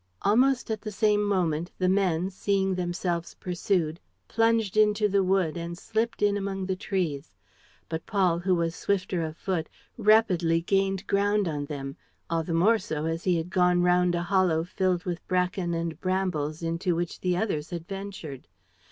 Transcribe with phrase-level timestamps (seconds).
[0.23, 5.77] Almost at the same moment the men, seeing themselves pursued, plunged into the wood and
[5.77, 7.35] slipped in among the trees;
[7.87, 9.69] but Paul, who was swifter of foot,
[9.99, 11.97] rapidly gained ground on them,
[12.31, 16.01] all the more so as he had gone round a hollow filled with bracken and
[16.01, 18.47] brambles into which the others had ventured.